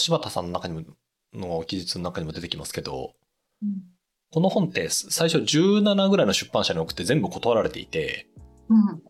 [0.00, 0.82] 柴田さんの中にも、
[1.32, 3.14] の記述の中にも出てきますけど、
[3.62, 3.70] うん
[4.32, 8.28] この本って最初17ぐらいの出版社に送って全部断られていて、
[8.68, 9.02] うん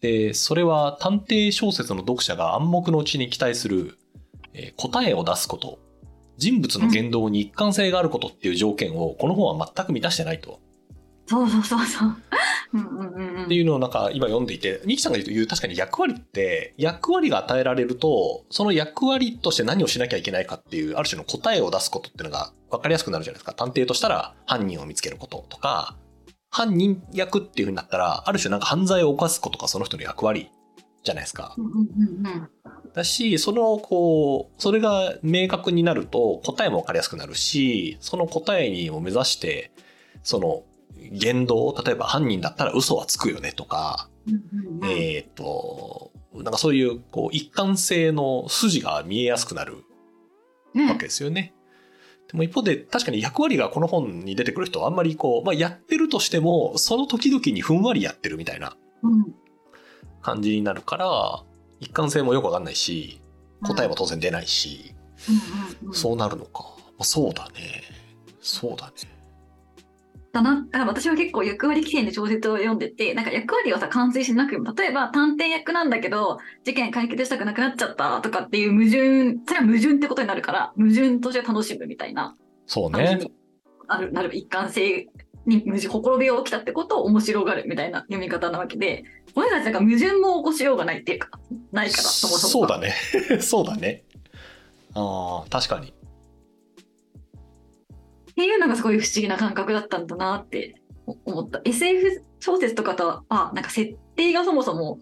[0.00, 3.98] で、それは探偵小説の読者が暗黙のうちに期待する、
[4.54, 5.80] えー答えを出すこと、
[6.36, 10.60] 人物の言動に一貫性があることっていう条件をこの本は全く満たしてないと。
[11.26, 12.16] そうそうそうそう。
[13.44, 23.52] っていうのをなんか今読んでいて、ニキさんが言う確かに役割って、役割が与えられると、その役割として何をしなきゃいけないかっていう、ある種の答えを出すことっていうのが分かりやすくなるじゃないですか。
[23.54, 25.96] 探偵としたら犯人を見つけることとか、
[26.50, 30.50] 犯人役っていう風になったら、ある種なんか犯罪を犯すことがその人の役割
[31.02, 31.54] じゃないですか。
[32.94, 39.70] だし、その、こう、それが明確になると答えも分かりやすくなるし、その答えにも目指して、
[40.22, 40.62] その
[41.12, 44.08] 言動、例えば犯人だったら嘘はつくよねとか、
[44.84, 49.84] えっ、と、なんかそういう、こう、一貫性の筋が見えやすくなる
[50.74, 51.54] ねわけですよね。
[52.30, 59.34] でも一方で、確かに役割がこの本に出てくる人はあんまりこう、まあやってるとしても、その時々にふんわりやってるみたいなうん
[60.22, 61.44] 感じになるから、
[61.78, 63.20] 一貫性もよくわかんないし、
[63.64, 64.94] 答えも当然出ないし、
[65.92, 66.64] そうなるのか。
[66.78, 67.82] まあ、そうだね。
[68.40, 68.92] そうだね。
[70.36, 83.20] だなだから私は結構役割規定の小説を読んでてなんか役割をさ完成しなくても例えば探偵役なんだけど事件解決したくなくなっちゃったとかっていう矛盾それは矛盾ってことになるから矛盾として楽しむみたいなそうね。
[83.88, 85.06] あるなる一貫性
[85.46, 91.30] に矛盾ほころびが起きたってことを面白がるみたいな読み方なわけでこの人たちなんか矛盾も起こしようがないっていうか
[91.70, 92.94] ないからそもそもそうだね。
[93.40, 94.02] そうだね。
[94.94, 95.92] ああ、確かに。
[98.36, 100.74] っていうのがすごい不思議な感覚だったんだなって
[101.24, 101.62] 思った。
[101.64, 105.00] SF 小説とかとは、あ、なんか設定がそもそも、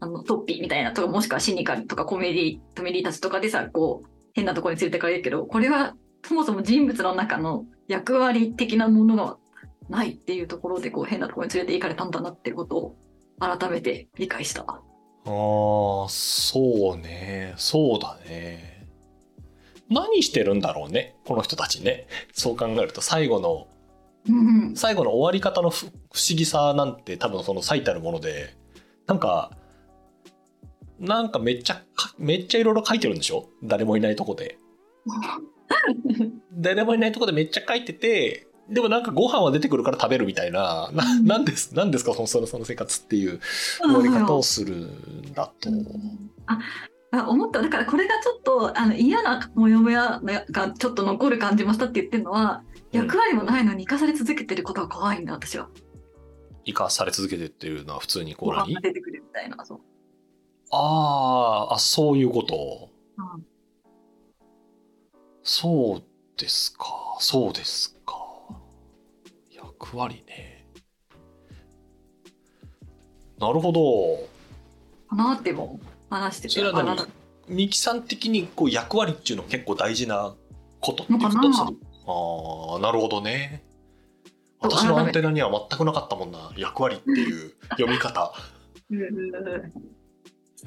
[0.00, 5.94] あの、トッピーみたいなとか、もしくはシニカルとかコメディ、コメディたちとかでさ、こう、変なとこに連れてかれるけど、これは
[6.26, 9.38] そもそも人物の中の役割的なものが
[9.88, 12.96] ないっていうところで、こう、変なところに連れて行かれたんだなっていうことを
[13.40, 14.62] 改めて理解した。
[14.62, 14.74] あ
[15.26, 17.54] あ、そうね。
[17.56, 18.73] そうだね。
[19.90, 21.16] 何してるんだろうね。
[21.24, 22.06] この人たちね。
[22.32, 23.66] そう考えると最後の、
[24.28, 24.76] うんうん。
[24.76, 28.54] 最後の終わり方の不不思議さなんて多分その最たるもので、
[29.06, 29.50] なんか、
[30.98, 33.48] なんかめっちゃか、めっちゃいろいろ書いてるんでしょ？
[33.62, 34.58] 誰もいないとこで。
[36.54, 43.40] 誰もいないとこでめっちゃ書いてて、でもなんかご飯は出てくるから食べるみたいな、ななんです、なんですかそのそのその生活っていう
[43.82, 45.68] 終わり方をするんだと。
[46.46, 46.58] あ
[47.14, 50.20] あ思っただからこれがちょっとあの嫌なモヤモヤ
[50.50, 55.68] がちょっと残る感じもしたって言ってるのは役割もないのに生かされ続けてることが怖いんだ私は。
[56.64, 58.74] 生かされ続けてっていうのは普通にこごう何？
[58.74, 59.64] 出てくるみたいな。
[59.64, 59.80] そう
[60.70, 62.90] あーあ、そういうこと？
[63.18, 63.46] うん
[65.46, 66.02] そう
[66.40, 66.86] ですか。
[67.20, 68.16] そうですか。
[69.52, 70.66] 役割ね。
[73.38, 74.26] なるほど。
[75.10, 75.78] かなっても
[76.10, 76.92] 話しててそれは何？
[76.92, 77.06] あな
[77.48, 80.34] ミキさん的にこう役割っていうのは結構大事な
[80.80, 81.74] ことっていうことその
[82.06, 83.64] ああ、なるほどね。
[84.60, 86.52] 私のアンテナには全くなかったもんな。
[86.56, 88.32] 役割っていう読み方。
[88.90, 88.98] うん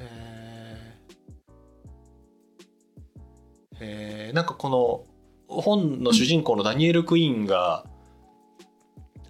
[0.00, 0.04] ー。
[3.80, 4.34] えー。
[4.34, 5.04] なんかこの
[5.48, 7.84] 本の主人公のダニエル・クイーンが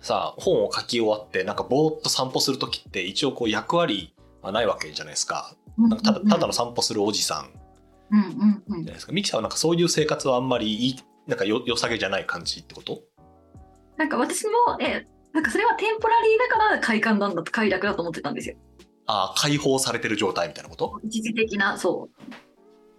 [0.00, 5.54] さ本を書き終わってなんかぼーっと散歩する時って一応こう役割はないわけじゃないですか。
[5.78, 7.50] うんなんかただただの散歩するおじさん。
[8.10, 8.20] じゃ
[8.72, 9.12] ないですか。
[9.12, 13.02] ミキさんはなんかそういう生活はあんまりいいなんかよ良さげじゃない感じってこと？
[13.96, 14.50] なんか私も
[14.80, 18.56] えなんかそれはテンポラリーだから快感なんだと快楽だと思ってたんですよ。
[19.06, 21.00] ああ解放されてる状態みたいなこと？
[21.04, 22.08] 一時的なそ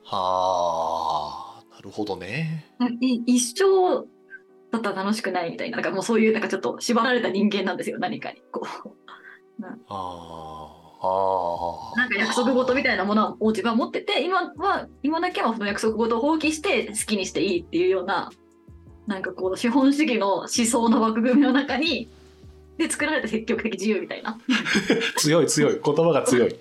[0.05, 2.65] はあなるほどね。
[2.79, 4.05] うい一生
[4.71, 8.41] だったら楽しくないみたいななんかもうそういうなんかちょっと縛られた人間なんですよ何かに。
[8.51, 8.89] こう。
[9.63, 10.68] ああ
[11.01, 18.31] なんか約束事みたいなものを自分は持ってて今は今だけはその約束事を放棄して好きにしていいっていうような
[19.07, 22.09] なんかこう資本主義の思想の枠組みの中に
[22.77, 24.37] で作られた積極的自由みたいな。
[25.17, 25.81] 強い強い。
[25.83, 26.55] 言葉が強い。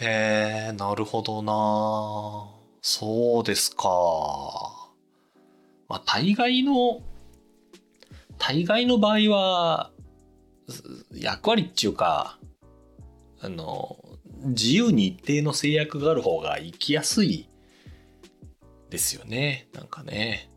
[0.00, 2.48] へえなるほどな
[2.82, 3.88] そうですか。
[5.88, 7.02] まあ大概の
[8.38, 9.91] 大概の場合はす
[11.12, 12.38] 役割っていうか
[13.40, 13.96] あの
[14.44, 17.48] 自由に一定の制約がある方が生きやすい
[18.90, 19.68] ですよね。
[19.72, 20.50] なんかね。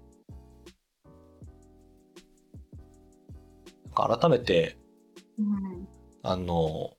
[3.86, 4.78] なんか改めて
[5.38, 5.88] うん
[6.28, 6.90] あの、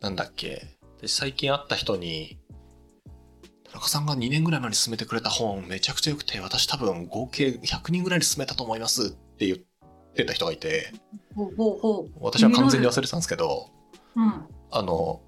[0.00, 2.38] なんだっけ、私最近会った人に、
[3.64, 9.71] 田中さんが2年ぐらい前に勧めてくれた本めちゃくちゃ良くて私多分合計100人ぐらいに勧めたと思いますって言って
[10.24, 10.92] た人がいて
[11.34, 13.70] ほうほうほ私は完全に忘れてたんですけど
[14.16, 14.20] う。
[14.20, 14.44] うん。
[14.70, 15.20] あの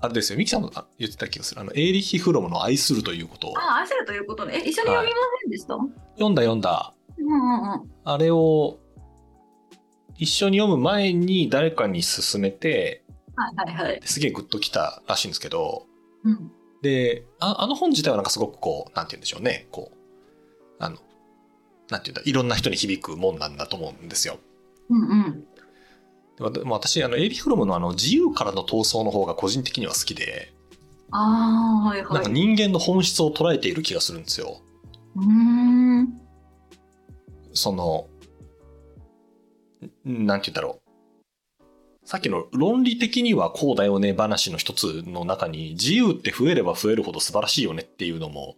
[0.00, 4.54] あれですよミキさんもあ言ってた気がするあのエーリッヒ・フロムの「愛する」ということをあ、愛せるということね。
[4.56, 5.74] え、一緒に読みませんでした、
[6.14, 7.92] 読んだ読んだうんうんうん。
[8.04, 8.78] あれを
[10.16, 13.04] 一緒に読む前に誰かに勧めて
[13.36, 14.00] はいはいはい。
[14.04, 15.86] すげえグッときたらしいんですけど
[16.24, 16.50] うん。
[16.82, 19.96] でああの本自体はなんかすごくこうなんて言うんでしょうねこう
[20.78, 20.96] あの
[21.90, 24.38] なんていうんだいろんな人に響くもんなんだと思うんですよ。
[24.88, 25.44] うんうん。
[26.36, 30.52] でわもう私あのエイリ・フロムのあの自由からの闘争の方が個人的には好きで
[31.10, 32.14] ああ、はいはい。
[32.14, 34.60] なんか人間の本質を捉えている気がするんですよ。
[35.16, 35.22] うー
[36.02, 36.20] ん。
[37.52, 38.08] その
[40.08, 40.90] んなんて言うんだろう
[42.04, 48.56] さっきの論理的にはこうだよね話の一つの中に自由って増えれば増えるほど素晴らしいよねっていうのも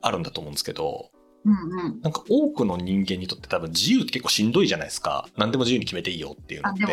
[0.00, 1.10] あるんだと思うんですけど
[1.44, 2.00] うんうん。
[2.00, 6.84] なんか多くの人間にとって多分自由って結構しんどいじゃないですか何でも自由に決めていいよっていうのあ、って。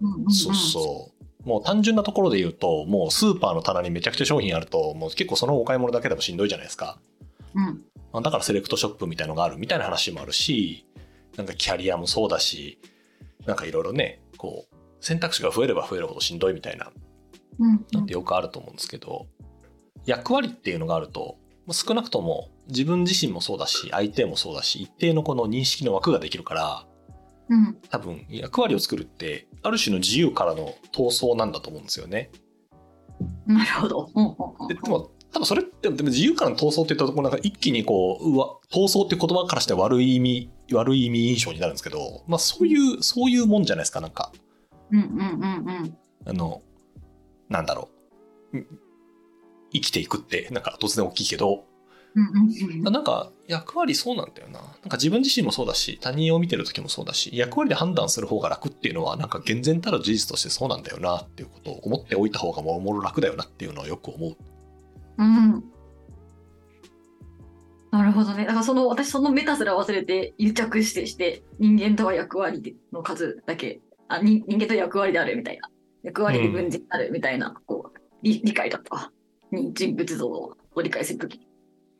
[0.00, 6.98] うんうんうん、そうそうもう単純なところで言うともうスーパーの棚にめちゃくちゃ商品あるともう結構そのお買い物だけでもしんどいじゃないですか
[7.54, 7.64] うん。
[8.12, 10.86] まあだからセレクトショップみたいのがあるみたいな話もあるし
[11.36, 12.78] なんかキャリアもそうだし
[13.46, 16.92] なんかいろいろねこう選択肢が増えれば増えるほどしんどいみたいな
[17.58, 17.84] うん。
[17.92, 19.26] のってよくあると思うんですけど
[20.06, 26.86] 役割っていうのがあるとまあ少なくとも自分自身もそうだし相手もそうだし一定のこの認識の枠ができるから
[27.48, 27.76] うん。
[27.90, 32.30] 多分役割を作るってある種の自由からの闘争なんだと思うんですよね。
[33.46, 34.08] なるほど。
[34.68, 44.32] ででも多分それってでも自由からの闘争って言ったところなんか一気にこううわ闘争っていう言葉からして悪い意味悪い意味印象になるんですけどまあそういうそういうもんじゃないですかなんか
[44.90, 45.96] うんうんうんうん。
[46.26, 46.62] あの
[47.48, 47.88] なんだろ
[48.52, 48.66] ううん
[49.72, 51.64] 生きていくってなんか突然大きいけど。
[52.14, 64.36] なんか役割そうなんだよななんか自分自身もそうだし他人を見てる時もそうだし役割で判断する方が楽っていうのはなんか厳然たる事実としてそうなんだよなっていうことを思っておいた方がもろもろ楽だよなっていうのはよく思う
[65.18, 65.64] うん。
[67.90, 68.46] なるほどね。
[68.46, 75.68] だからその、私そのメタすら忘れて癒着してして、人間とは役割の数だけ、あ、人人間とは役割であるみたいな。
[76.02, 79.12] 役割で分離あるみたいな、こう、理理解だった
[79.52, 81.40] 人物像を理解するとき。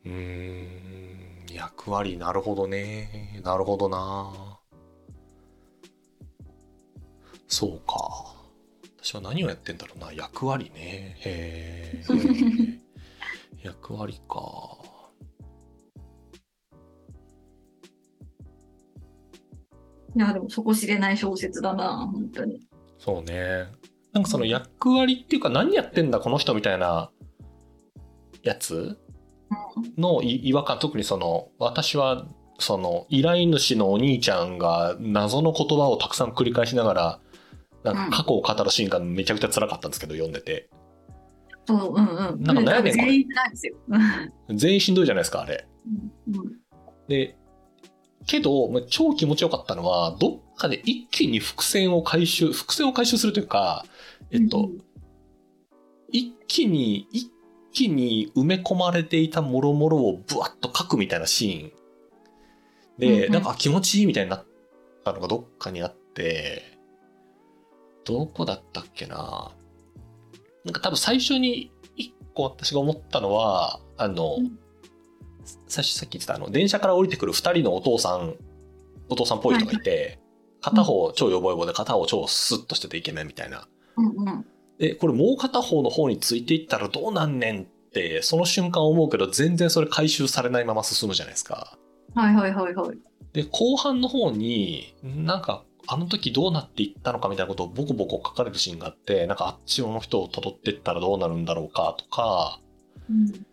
[0.04, 1.46] うーん。
[1.52, 3.40] 役割なるほどね。
[3.44, 4.58] なるほどな。
[7.48, 8.34] そうか。
[9.02, 10.12] 私は何をやってんだろうな。
[10.12, 11.16] 役割ね。
[11.20, 12.82] へえ
[13.62, 14.78] 役割か。
[20.14, 22.60] いや、でも底知れない小説だな、本当に。
[22.98, 23.66] そうね。
[24.12, 27.10] なんかその役割っていうか何やってんだこの人みたいな
[28.42, 28.98] やつ
[29.98, 32.26] のい違和感特にその私は
[32.58, 37.20] その依頼主のお兄ちゃんが謎の言葉をたくさん繰り返しながら
[37.82, 40.68] なんか過去を語るシーンがめちゃくちゃ辛かったんですけど読んでて
[41.66, 42.42] そう、うんうん。
[42.42, 43.76] なんか悩んでんこれ全員なんですよ。
[44.50, 45.66] 全員しんどいじゃないですかあれ。
[46.28, 46.62] うんうん
[47.08, 47.36] で
[48.24, 53.84] けどまあ超気持ちよかったのはどっかで一気に伏線を回収伏線を回収するというか
[54.30, 54.70] えっと、
[56.10, 57.30] 一気に一
[57.72, 61.72] 気に埋め込まれていたもろもろをブワッと書くみたいなシーン。
[62.98, 63.32] で、うんうん。
[63.32, 64.44] なんか気持ちいいみたいになっ
[65.04, 66.78] たのがどっかにあって
[68.04, 69.52] どこだったっけな？
[70.64, 74.58] なんか多分最初に一個私が思ったのはあの、うん。
[75.66, 78.36] 最初さっき言ってたあの電車から降りてくる2人のお父さん
[79.08, 80.20] お父さんっぽい人がいて、
[80.60, 83.66] 片方超ヨボヨボで片方超スッとしててイケメンみたいな。
[83.96, 84.46] うんうん。
[84.82, 91.78] でこれもう片方の方についていったらどうなんねんってその瞬間思うけど全然それ回収されないまま進むじゃないですか。
[92.16, 92.98] はいはいはいはい。
[93.32, 102.58] で後半の方になんかあの時どうなっていったのかみたいなことをボコボコ書かれるシーンがあってなんかあっちの人を辿っていったらどうなるんだろうかとか
[103.08, 103.46] うん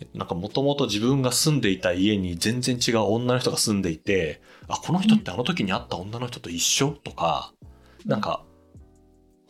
[0.00, 6.92] えっとなんかもともと自分が住んでいた家に全然違う女の人が住んでいてあこの人ってあの時に会った女の人と一緒？
[7.04, 7.52] とか
[8.06, 8.44] なんか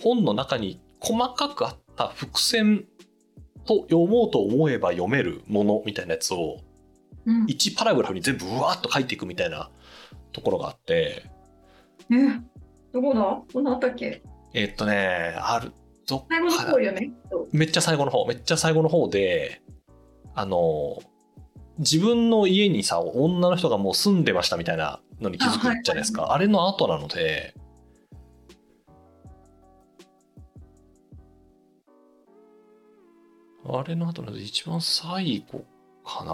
[0.03, 2.85] 本の中に細かくあった伏線
[3.67, 6.59] と読もうと思えば読めるものみたいなやつを
[7.27, 9.69] うん、1パラグラフに全部うわーっと書いていくみたいな
[10.33, 11.25] ところがあって
[12.11, 12.41] え
[12.91, 13.43] どこだ？
[13.53, 14.23] こんなあったっけ？
[14.55, 15.73] えっとねある
[16.07, 17.13] どっ最後のか方よね。
[17.53, 19.61] めっちゃ最後の方めっちゃ最後の方で
[20.35, 21.03] あの
[21.79, 26.33] 自分の家にさ女の人がもう住んでましたみたいなのに気づくじゃないですか。
[26.33, 27.55] あ,、れの後なので
[33.71, 35.65] あれの後の一番最後
[36.05, 36.33] かな。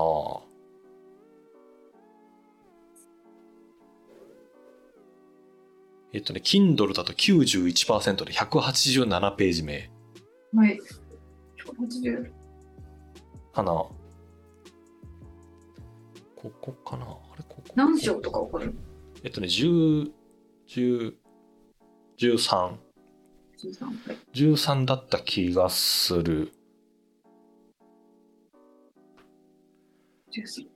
[6.12, 9.91] えっとね、Kindle だと91%で187ページ目
[10.55, 10.79] はい。
[11.59, 12.31] 180。
[13.53, 13.73] かな。
[13.73, 13.93] こ
[16.61, 18.73] こかなあれここ何章とかわかる？
[19.25, 20.12] えっとね、10、
[20.69, 21.14] 10、
[22.19, 22.57] 13。
[22.57, 22.76] はい。
[24.35, 26.53] 13だった気がする。
[30.35, 30.67] 13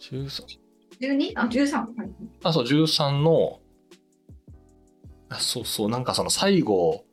[0.00, 0.58] 13。
[1.00, 1.32] 12?
[1.36, 1.78] あ、13。
[1.78, 2.10] はい。
[2.44, 3.60] あ、そう、13の、
[5.28, 7.04] あそうそう、なんかその最後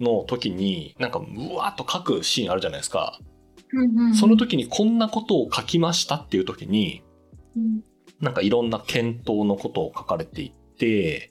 [0.00, 3.18] の時に、なんか、うわーっと書くシーンあるじゃないですか。
[3.72, 7.02] うんうんその時にこんなことを書きましたっていう時に、
[7.56, 7.82] うん
[8.18, 11.30] なんかいろんな検討のことを書かれていって、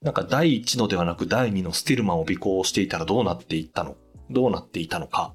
[0.00, 3.96] なんか第一のではなく第二のスティルマンを尾行していたらどうなっていったの
[4.30, 5.34] どうなっていたのか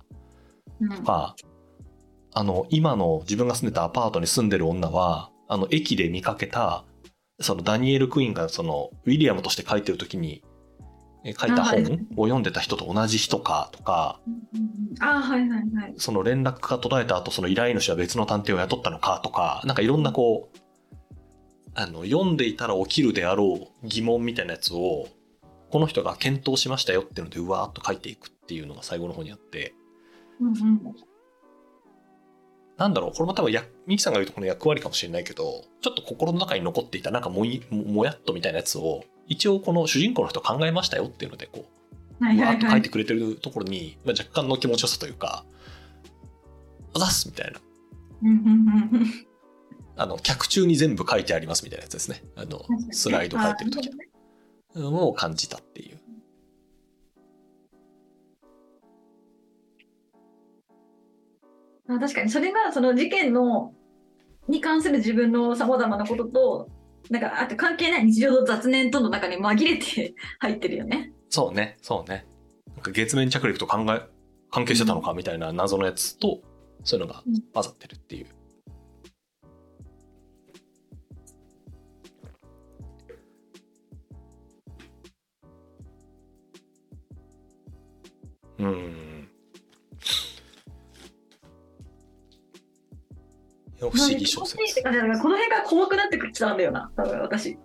[0.80, 1.36] うんとか、
[2.34, 6.84] あの、今の自分が住んでたアパートに住んでる女は、あの、駅で見かけた、
[7.40, 10.44] そのダニエル・クイーンがその、ウィリアムとして書いてる時に、
[11.26, 11.84] え書いた本
[12.18, 14.20] を読んでた人と同じ人かとか、
[15.00, 15.94] あ、はいはいはい。
[15.98, 20.58] その連絡が途絶えた後、その依頼主は別の探偵を雇ったのかとか、なんかいろんなこう、
[21.76, 25.08] あの、読んでいたら起きるであろう疑問みたいなやつを、
[25.70, 29.74] この人が検討しましたよっていうので、うわーっと書いていくっていうのが最後の方にあって、
[30.40, 30.96] うんうん
[32.84, 41.66] なんだろう、これも多分や、ミキさんが言うとこの役割かもしれないけど、ちょっと心の中に残っていたなんかもいももやっとみたいなやつを、一応この主人公の人考えましたよっていうので、こ
[42.20, 42.90] う、わーっと書いて。
[42.90, 45.46] くれてるところに、まあ、若干の気持ちよさというか、
[46.94, 47.62] あざっすみたいな。
[49.96, 52.22] あの、客中に全部書いてありますみたいなやつですね。
[52.36, 53.90] あの、スライド書いてる時
[54.76, 56.02] あのを感じたっていう。
[61.88, 63.74] あ確かにそれがその事件の
[64.48, 66.70] に関する自分のさまざまなことと
[67.10, 71.12] なんかあと関係ない日常の雑念との中に紛れて 入ってるよね。
[71.30, 72.26] そうね、そうね。
[72.76, 74.02] なんか月面着陸と考え、
[74.52, 76.42] 関係してたのかみたいな謎のやつと、
[76.84, 77.24] そういうのが
[77.54, 78.28] 混ざってるっていう。
[88.60, 88.70] うん。
[88.70, 89.03] いや
[93.90, 94.82] 不思議小説。
[94.84, 97.58] この辺が怖くなってきたんだよな多分私。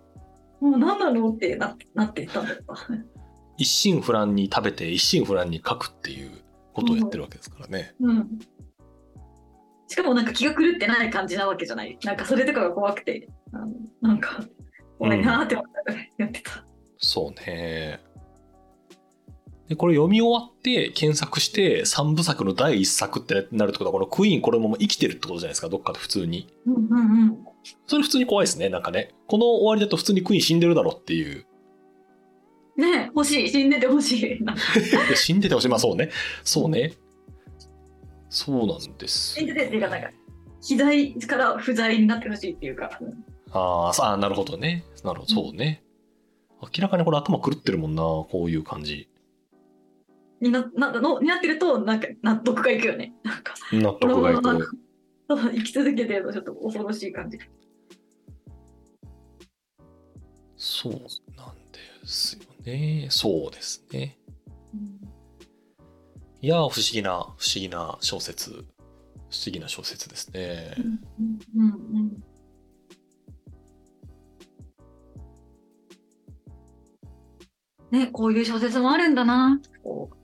[0.59, 2.75] もう何なのってななっていったんだよな。
[3.57, 6.31] 一心不乱に食べて一心不乱に書くっていう
[6.73, 7.93] ことをやってるわけですからね。
[7.99, 8.39] うん。
[9.87, 11.97] しかもなんか気が狂ってない感じなわけじゃない。
[12.03, 14.43] なんかそれとかが怖くて、あのなんか
[14.97, 16.65] 怖いなーって思ったからやってた。
[16.97, 17.99] そうね。
[19.69, 26.47] で、これ読み終わって検索して3部作の第1作ってなるってことは、このクイーンこれも生きてるってことじゃないですか、どっかで普通に。
[26.65, 27.37] うんうんうん。
[27.85, 29.13] それ普通に怖いですね、なんかね。
[29.27, 31.45] この終わりだと普通にクイーン死んでるだろっていう。
[32.77, 34.39] ねえ欲しい死んでて欲しい。
[35.15, 35.67] 死んでてほしい。
[35.67, 36.09] まあそうね。
[36.43, 36.93] そうね。
[38.29, 40.11] そうなんです死んでてっていうかなんか
[40.61, 42.99] 肥在から不在になってほしいっていうか。
[43.51, 44.83] ああ、なるほどね。
[45.03, 45.83] なるほど、そうね。
[46.61, 49.08] 明らかにこれ頭狂ってるもんな、こういう感じ。
[50.41, 53.13] にななのになってるとなんか納得がいくよね。
[53.23, 54.79] なんか納得がいく。
[55.27, 57.37] 生き続けてるとちょっと恐ろしい感じ。
[60.57, 63.07] そうなんですよね。
[63.09, 64.17] そうですね。
[66.41, 68.51] いやー、不思議な、不思議な小説。
[68.51, 68.65] 不思
[69.51, 70.73] 議な小説ですね。
[70.77, 72.23] うんうんうん
[77.91, 79.59] ね、こういう小説もあるんだな。
[79.83, 80.18] こう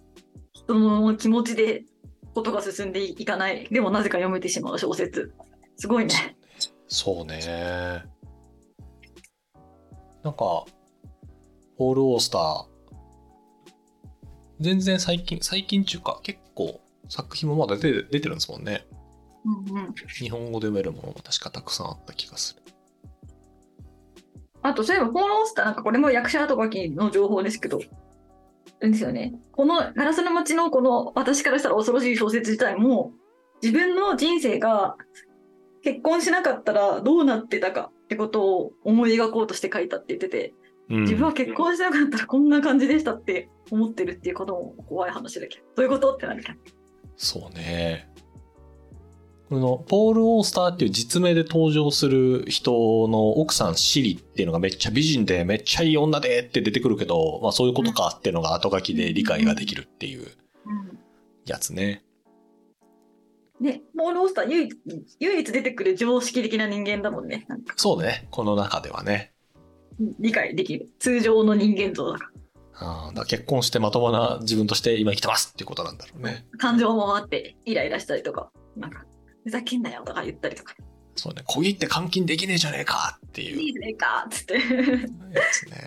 [0.66, 1.86] 人の気持ちで
[2.34, 3.68] ことが進んでいかない。
[3.72, 5.34] でもなぜか読めてしまう小説。
[5.78, 6.36] すごいね。
[6.88, 8.04] そうね。
[10.24, 10.66] なんか、
[11.78, 12.66] ポール・オースター、
[14.60, 18.86] 全然最近、最近中か、結構作品もまだ出て出てるんですもんね。
[19.46, 22.62] うんうん、日本語で読めるものも確かたくさんあった気がする。
[24.64, 27.80] あと、そういえば、ポール・オースターなんかこれも役者後書きの情報ですけど、
[28.80, 29.34] ですよね。
[29.52, 33.14] このガラスの街のこの私からしたら恐ろしい小説自体も、
[33.62, 34.96] 自分の人生が
[35.82, 40.54] 結婚しなかったらどうなってたかってことを思い描こうとして書いたって言ってて、
[40.90, 46.60] うん自分は結婚しなかったらこんな感じでしたって思ってるっていうことも怖い話だけど、どういうことってなるけど。
[47.18, 48.08] そうね。
[49.50, 60.28] このポール・オースターっていう実名で登場する人の奥さんシリっていうのがめっちゃ美人でめっちゃいい女でって出てくるけど、まあそういうことかっていうのが後書きで理解ができるっていう
[61.46, 62.04] やつね。
[63.60, 64.76] ね、モールオースター唯一
[65.20, 67.46] 唯一出てくる常識的な人間だもんね。
[67.48, 68.28] なんかそうね。
[68.32, 69.32] この中ではね。
[70.20, 70.90] 理解できる。
[71.00, 72.32] 通常の人間像だか
[72.78, 76.46] あーだ結婚してまともな自分として今生きてますっていうことなんだろうね。
[76.54, 76.58] ら。
[76.58, 79.06] 感情もあって、イライラしたりとか、なんか、
[79.46, 80.74] ふざけんなよとか言ったりとか、
[81.16, 81.44] そうね。
[81.46, 84.56] 小切って監禁できねえじゃねえかっていういいねえかっつって。
[84.56, 85.78] やつね。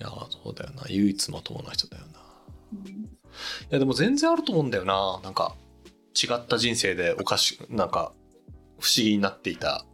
[0.00, 0.84] いや、そうだよな。
[0.88, 2.20] 唯一まともな人だよな。
[2.20, 2.94] い
[3.70, 5.20] や、でも全然あると思うんだよな。
[5.22, 5.56] なんか、
[6.14, 8.12] 違った人生でおかし、なんか、
[8.78, 9.84] 不思議になっていた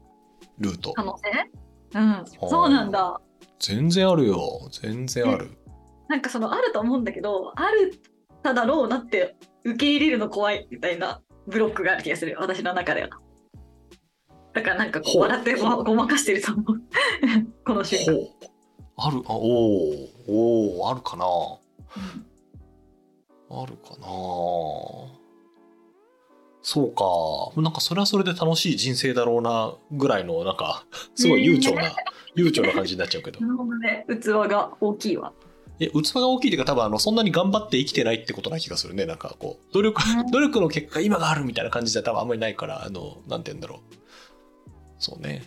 [0.58, 1.02] ルート可。
[1.02, 1.50] 能性？
[1.94, 3.20] うん、そうなんだ。
[3.58, 4.68] 全然あるよ。
[4.70, 5.50] 全然ある。
[6.08, 8.00] なんかそのあると思うんだけど、ある
[8.42, 13.08] ただろうなって受け入れるの怖いみたいなブロックがある気がする、私の中では。
[14.52, 16.64] だからなんかこう笑ってごごまかしてると思う。
[17.64, 18.50] この瞬間。
[18.96, 21.24] ある、あ、おーおーあるかな。
[23.50, 24.06] あるかな。
[26.62, 27.60] そうか。
[27.60, 31.90] なんかそれはそれで楽しい人生だろうな、ぐらいの、なんか、すごい悠長な、
[32.34, 33.40] 悠長な感じになっちゃうけど。
[33.44, 35.32] なるほどね、器が大きいわ。
[35.80, 39.06] いや、器が大きいっていうか、多分あの、そんなに頑張って生きてないってことな気がするね。
[39.06, 43.78] なんかこう、努力う、ん努力の結果今があるみたいな感じじゃ多分あんまりないから、あの、なんて言うんだろう。
[44.98, 45.42] そうね。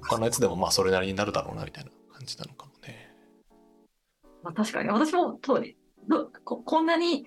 [0.00, 3.10] 他のやつでもまあそれなりになるだろうな、みたいな感じなのかもね。
[4.44, 5.74] まあ、確かに私もそうね
[6.06, 7.26] どここんなに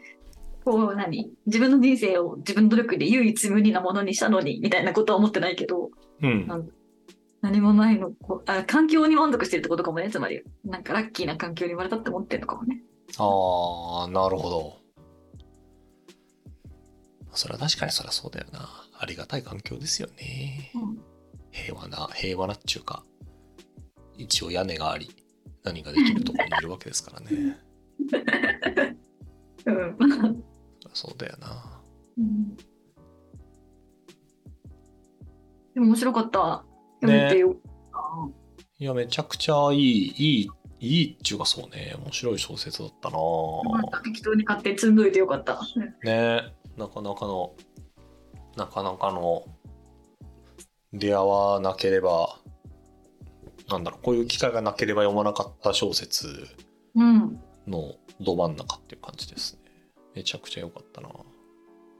[0.64, 5.90] こう何自分の人生を自分の努力で唯一無二なものにしたのにみたいなことは思ってないけど
[6.22, 6.72] うん。
[7.48, 12.82] 何もないのこうあ環境に満足してるってことかもねつまりなんかラッキーな環境に生まれたって思ってるのかもね
[13.18, 14.78] ああ、なるほど。
[17.32, 18.70] それは確かにそりゃそうだよな。
[19.00, 20.72] ありがたい環境ですよね。
[20.76, 21.00] うん
[21.50, 23.04] 平和な、平和なっちゅうか、
[24.16, 25.10] 一応屋根があり、
[25.64, 27.58] 何ができるところにいるわけですからね。
[29.66, 30.44] うん
[30.94, 31.82] そうだよな。
[32.18, 32.58] うん
[35.74, 36.67] でも面白かった
[37.02, 37.56] 読めてよ、
[38.80, 43.18] いや、めちゃくちゃいい、いい、いいっちゅうかそうね、面白い小説だったな
[44.04, 45.60] 適当に買って積んどいてよかった。
[46.04, 46.54] ね。
[46.78, 47.54] なかなかの、
[48.56, 49.46] なかなかの、
[50.94, 52.38] 出会わなければ、
[53.70, 56.48] なんだろう、こういう機会がなければ読まなかった小説
[56.96, 57.40] うん。
[57.68, 59.72] のど真ん中っていう感じですね。
[60.16, 61.10] めちゃくちゃ良かったな。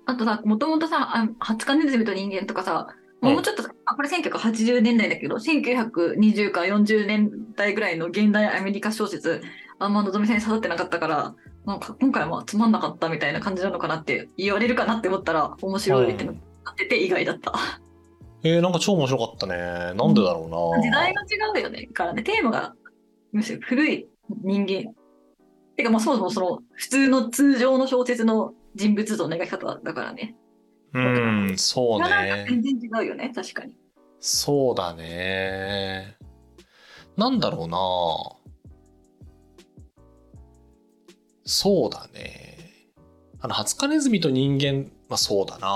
[0.06, 0.16] あ。
[0.16, 2.88] とさ、もともとさ、あ20日ネズミと人間とかさ、
[3.22, 9.42] もうちょっと、あ、これ1980年代だけど、1920から40年代ぐらいの現代アメリカ小説、
[9.80, 16.36] あんまのぞみさんに刺さってなかったから、なんか今回はつまんなかったみたいな感じなのかなって言われるかなって思ったら、面白いってなっ
[16.76, 17.54] てて意外だった。
[18.44, 19.56] えー、なんか超面白かったね。
[19.58, 20.82] なんでだろうな。
[20.82, 21.88] 時代が違うよね。
[21.88, 22.76] からね、テーマが、
[23.32, 24.08] むしろ古い
[24.44, 24.94] 人間。
[25.76, 30.36] てか、まあそもそもその、普通の通常の小説の人物像の描き方だからね。
[30.94, 32.46] うん、そうね。
[32.50, 33.74] 全然違うよね、確かに。
[34.20, 36.18] そうだね。
[37.18, 37.78] なんだろうな。
[41.46, 42.58] そうだね。
[43.40, 45.68] あの、ハツカネズミと人間、まあそうだな。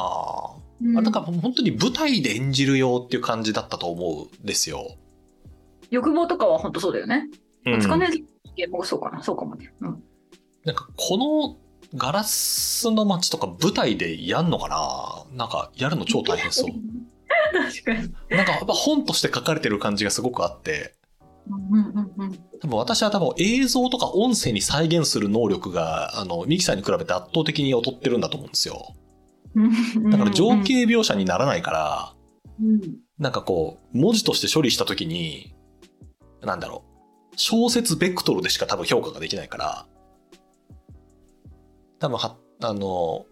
[0.81, 4.97] うんあなんか本当に舞台で演じるよっていう感じだったと思うんですよ。
[5.91, 7.29] 欲望とかは本当そうだよね。
[7.65, 9.71] うんつかねずもそうかな、そうかもね。
[9.81, 10.03] うん。
[10.65, 11.57] なんかこの
[11.95, 15.37] ガラスの街とか舞台でやんのかな？
[15.37, 16.69] なんかやるの超大変そう。
[17.53, 18.13] 確かに。
[18.29, 20.95] なんかやっぱ本として書かれてる感じがすごくあって、
[22.61, 28.95] 多分私は多分映像とか音声に再現する能力が、あの、ミキさんに比べて圧倒的に劣ってるんだと思うんですよ。
[29.55, 29.61] う
[29.99, 30.09] ん。
[30.11, 32.13] だから情景描写にならないから、
[32.61, 32.81] うん。
[33.19, 35.53] なんかこう、文字として処理したときに、
[36.41, 36.85] なんだろ
[37.33, 39.85] う、小説ベクトルでしか多分評価ができないから、
[42.01, 43.27] 多分は、あの、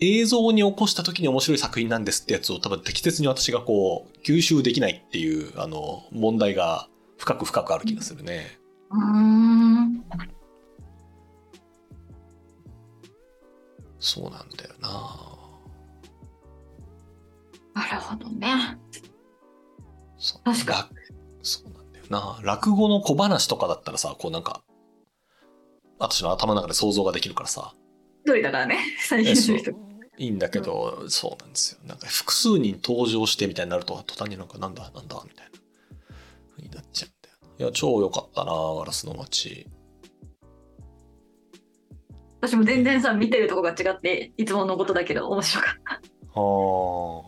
[0.00, 8.58] 映像に起こした時に面白い作品なんですってやつを多分適切に私がこう、吸収できないっていう、あの、問題が深く深くある気がするね。
[8.90, 10.04] うーん。
[13.98, 14.88] そうなんだよな
[17.74, 18.78] なるほどね。
[20.18, 20.88] そう確から
[21.42, 24.62] そうなんだよな落語の小話とかだったらさ、こうなんか、
[25.98, 27.81] 私の頭の中で想像ができるからさ、一
[28.24, 29.70] 人だからね、 最近の人。
[30.18, 31.80] いいんだけど、そうなんですよ。
[31.84, 35.58] なんか複数人登場してみたいになると、途端になんかなんだなんだみたいな
[36.50, 37.36] 風になっちゃうんだよ。
[37.58, 39.66] いや、超良かったなガラスの街。
[42.40, 45.94] 私も全然さ、見てるとこが違って、いつものことだけど面白かった。
[45.94, 45.98] あ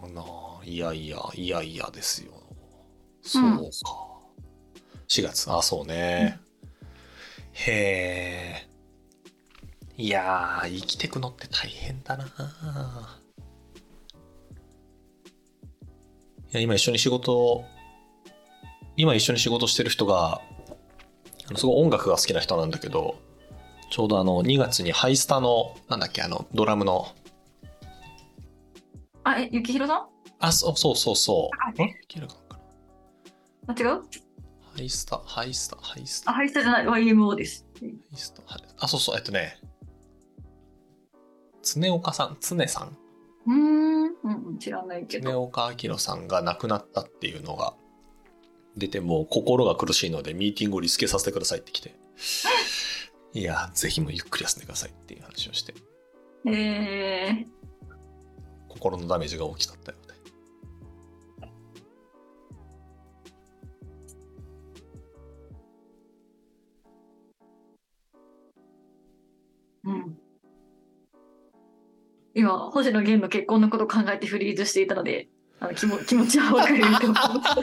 [0.07, 2.33] あ、なあ、いやいや、いやいやですよ。
[3.23, 3.59] そうか。
[5.09, 6.39] 4月、あ、そうね。
[7.53, 8.74] へえ。
[9.97, 12.27] いやー、生きてくのって大変だな。
[16.51, 17.65] や今一緒に仕事
[18.97, 20.41] 今一緒に仕事してる人が
[21.57, 23.17] すごい音楽が好きな人なんだけど
[23.91, 27.09] ちょうどあの2月にハイスタのなんだっけあのドラムの。
[29.25, 30.07] あ、え、ゆきひろさん？
[30.41, 31.57] あそうそうそうそう。
[31.67, 32.35] あんいけるか
[33.67, 34.03] なあ、違う？
[34.77, 36.87] ハイスタハイスタハイスあ、タハはい、そうじゃない。
[36.87, 37.67] YMO です。
[37.83, 39.59] イスタハイあそうそうえっとね
[41.65, 42.97] 常岡さん常さん。
[43.47, 45.43] うーん、知らないけ常ど。
[45.43, 47.75] 岡明さんが亡くなったっていうのが
[48.77, 51.95] 出てもう心が苦しいのでミーティングをリスケさせてくださいって来て。
[53.33, 55.75] いやぜひもうゆっくり休んでくださいっていう話をして。
[56.47, 57.47] え
[58.69, 59.99] 心のダメージが大きかったよ
[72.35, 75.29] 今、星野源の結婚のことを考えてフリーズしていたので、
[75.61, 77.55] あの気も気持ちはわかると思います。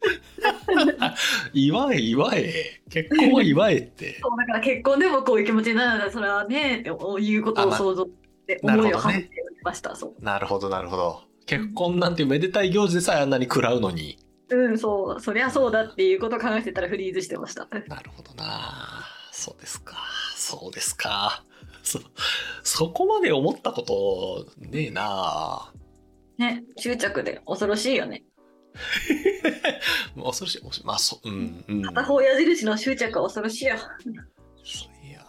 [1.52, 2.80] 祝え祝え。
[2.88, 4.18] 結婚は祝えって。
[4.20, 8.10] そうだから結婚でもこういう気持ちになるならそれはねっていうことを想像し
[8.46, 9.96] て思いを馳せておりました。
[9.96, 10.24] そう。
[10.24, 11.22] なるほどなるほど。
[11.46, 14.18] 結婚なんていうめでたい行事でさえあんなに食らうのに。
[14.50, 17.66] うん、そう、そりゃそうだっていうことを考えてたらフリーズしてました。
[17.88, 19.04] なるほどな。
[19.32, 19.96] そうですか。
[20.36, 21.42] そうですか
[21.88, 22.00] そ
[22.62, 25.72] そこまで思ったことねえな
[26.36, 28.24] ね、執着で恐ろしいよね。
[30.14, 33.76] 恐ろしい恐ろしいまあそううんうん片方矢印の執着は恐ろしいよ。
[35.02, 35.26] いや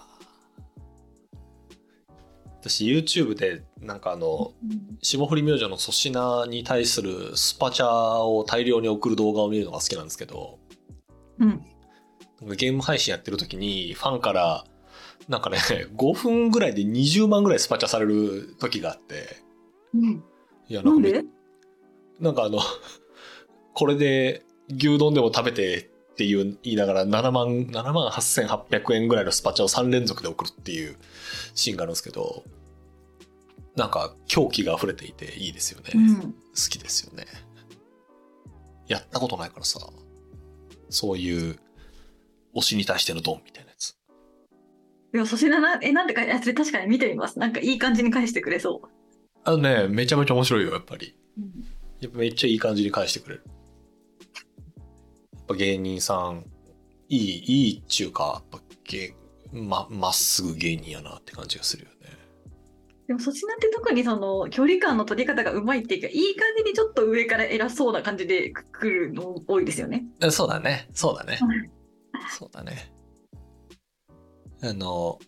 [2.62, 4.54] 私 YouTube でなんかあの
[5.02, 10.60] 霜降り明星の粗品に対するスパチャを大量に送る動画を見るのが好きなんですけど
[11.40, 11.66] うん。
[12.56, 14.64] ゲーム配信やってる時にファンから
[15.28, 15.58] なんかね
[15.96, 19.38] 5分ぐらいで20万ぐらいスパチャされる時があって。
[19.94, 20.24] うん。
[20.68, 21.24] いやなんんで？
[22.20, 22.60] なんかあの
[23.74, 30.98] これで牛丼でも食べてっていう言いながら7万7万8800円ぐらいのスパチャを3連続で送るっていう
[31.56, 32.44] シーンがあるんですけど
[33.76, 36.22] なんか狂気が溢れていていいですよね、うん。
[36.22, 36.32] 好
[36.70, 37.26] きですよね。
[38.88, 39.80] やったことないからさ
[40.90, 41.60] そういう
[42.56, 43.59] 推しに対してのドンみたいな
[45.14, 47.40] いや、そしなな、え、なんでか、いやそれ確かに見てみます。
[47.40, 48.82] なんかいい感じに返してくれそ
[49.44, 51.16] あのねめちゃめちゃ面白いよやっぱり。
[51.38, 51.42] う。
[52.02, 53.44] やっぱめっちゃいい感じに返してくれる。
[55.34, 56.46] やっぱ芸人さん
[57.08, 59.16] いいいいっちゅうかやっぱ芸
[59.52, 61.96] ままっすぐ芸人やなって感じがするよね。
[63.08, 70.06] でも、そしなって特にその距離感の取り方がうまいっていうか、いい感じにちょっと上から偉そうな感じで来るの多いですよね。
[70.22, 70.88] えそうだね。
[70.94, 71.40] そうだね。
[71.42, 72.94] う んそうだね
[74.62, 75.20] あの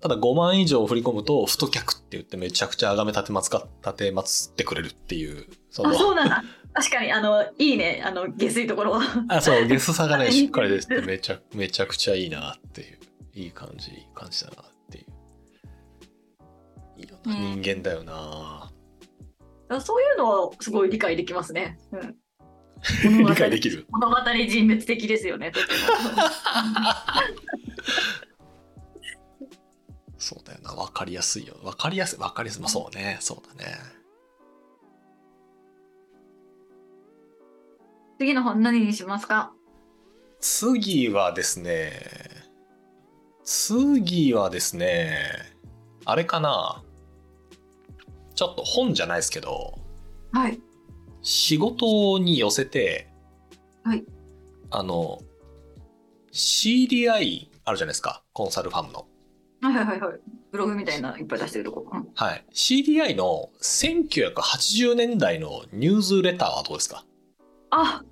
[0.00, 6.42] ただ5万以上振り込むと太客って言ってめちゃくちゃあがめ立てまつか立てまつってくれるっていうそあ、のそうなんだ。
[6.72, 9.00] 確かに、あの、いいね、あの、下水ところは。
[9.28, 12.98] あそうゲスさがねしっかりですってめちゃめちゃくちゃいいなっていう
[13.34, 15.04] いい感じいい感じだなっていう
[17.00, 18.70] いいよな、うん人間だよな
[19.80, 21.78] そういうのはすごい理解できますね。
[21.92, 22.16] うん。
[23.26, 23.86] 理解できる？
[23.90, 24.16] 物語
[24.48, 25.52] 人物的ですよね。
[30.30, 30.72] そうだよな。
[30.74, 31.54] 分かりやすいよ。
[31.64, 32.18] 分かりやすい。
[32.20, 32.60] 分かりやすい。
[32.60, 33.16] まあそうね。
[33.20, 33.74] そうだね。
[38.20, 39.52] 次の本何にしますか？
[40.40, 42.02] 次はですね
[43.44, 45.16] 次はですね
[46.04, 46.84] あれかな。
[48.36, 49.78] ちょっと本じゃないですけど
[50.32, 50.60] はい。
[51.22, 53.10] 仕事に寄せて
[53.82, 54.04] はい。
[54.70, 55.18] あの
[56.32, 58.22] CDI あるじゃないですか。
[58.32, 59.06] コンサルファームの
[59.62, 60.20] はいはいはいはい。
[60.52, 61.86] ブログみたいないっぱい出してるとこ。
[61.92, 67.04] うんはい CDI の1980年代のニュースレターはどうですか？
[67.70, 68.02] あ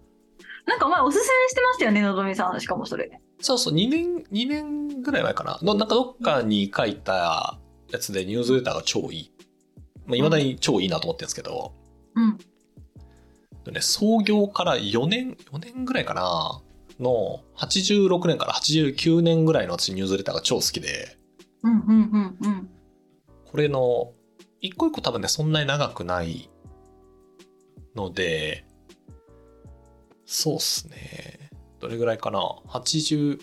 [0.66, 2.60] なんか前おすすめしてましたよね、のぞみさん。
[2.60, 3.10] しかもそれ。
[3.40, 7.58] そうそう2年2年ぐらい前かなのなんかどっかに書いた
[7.90, 9.32] やつでニュースレターが超いい
[10.06, 11.74] まあ、未だに超いいなと思ってるんですけど、
[12.14, 12.38] うん。
[13.64, 16.62] でね、創業から4年、4年ぐらいかな
[16.98, 21.17] の、86年から89年ぐらいの私ニュースレターが超好きで、
[21.62, 22.70] うんうんうんうん。
[23.50, 24.12] これの、
[24.60, 26.50] 一個一個多分ね、そんなに長くない
[27.94, 28.64] ので、
[30.24, 31.50] そうっすね。
[31.80, 33.40] どれぐらいかな ?80、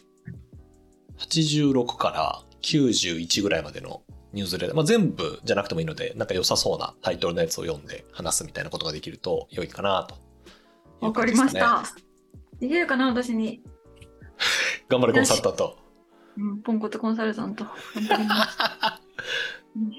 [1.18, 4.76] 86から91ぐらいまでのニュースレター。
[4.76, 10.16] まあ、全部じゃなくてもいいので、なんか良さそうなタイトルのやつを読んで話すみたいなことができると良いかなと
[11.06, 11.84] わかりました。
[12.60, 13.62] できるかな、私に。
[14.90, 15.85] 頑張れコンサルタント。
[16.38, 17.66] うん、ポンコツコンサルタント。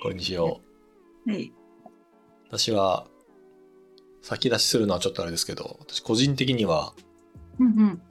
[0.03, 0.61] これにしよ
[1.27, 1.31] う。
[1.31, 1.53] はい。
[2.49, 3.07] 私は、
[4.22, 6.94] 先出しするのはちょっとあれですけど、私個人的には
[7.59, 8.03] うんうん。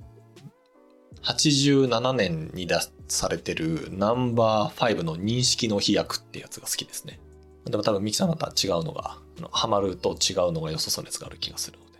[1.23, 2.75] 87年に出
[3.07, 7.19] されてるナンバー5の認識の飛躍ってやつが好きですね。
[7.65, 11.91] でも多分ミキさんまた違うのが、あのハマると違うのが良さそうなやつがある気がするので。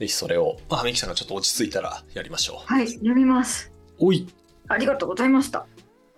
[0.00, 3.72] ぜひそれを、まあ、ミキさんがちょっと落ち着いたらやりましょはい、読みます。
[3.98, 4.06] う。
[4.06, 4.28] おい
[4.68, 5.66] ありがとうございました。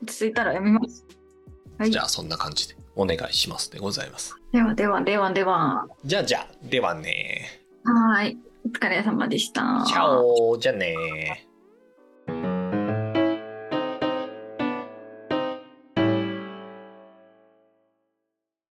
[0.02, 1.06] 落ち着いたら読みます。
[1.78, 1.90] はい。
[1.90, 4.34] じゃあそんな感じでお願いしますでございます。
[4.52, 5.86] ではではではでは。
[6.04, 7.62] じゃあじゃあ、ではね。
[7.84, 8.38] はーい。
[8.66, 9.84] お疲れ様でした。
[9.86, 11.47] チャオじゃあね